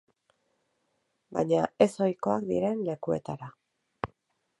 Baina 1.37 1.59
ez 1.87 1.89
ohikoak 2.05 2.47
diren 2.53 2.81
lekuetara. 2.89 3.51